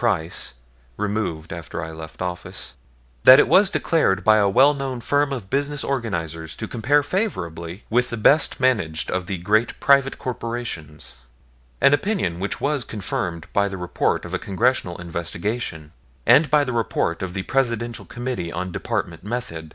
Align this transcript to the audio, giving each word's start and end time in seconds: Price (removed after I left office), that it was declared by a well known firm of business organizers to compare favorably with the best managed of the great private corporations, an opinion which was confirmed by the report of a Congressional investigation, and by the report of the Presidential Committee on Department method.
Price 0.00 0.52
(removed 0.96 1.52
after 1.52 1.82
I 1.82 1.90
left 1.90 2.22
office), 2.22 2.74
that 3.24 3.40
it 3.40 3.48
was 3.48 3.68
declared 3.68 4.22
by 4.22 4.36
a 4.36 4.48
well 4.48 4.72
known 4.72 5.00
firm 5.00 5.32
of 5.32 5.50
business 5.50 5.82
organizers 5.82 6.54
to 6.54 6.68
compare 6.68 7.02
favorably 7.02 7.82
with 7.90 8.10
the 8.10 8.16
best 8.16 8.60
managed 8.60 9.10
of 9.10 9.26
the 9.26 9.38
great 9.38 9.80
private 9.80 10.16
corporations, 10.16 11.22
an 11.80 11.92
opinion 11.94 12.38
which 12.38 12.60
was 12.60 12.84
confirmed 12.84 13.48
by 13.52 13.66
the 13.66 13.76
report 13.76 14.24
of 14.24 14.32
a 14.32 14.38
Congressional 14.38 14.96
investigation, 14.98 15.90
and 16.24 16.48
by 16.48 16.62
the 16.62 16.72
report 16.72 17.20
of 17.20 17.34
the 17.34 17.42
Presidential 17.42 18.04
Committee 18.04 18.52
on 18.52 18.70
Department 18.70 19.24
method. 19.24 19.74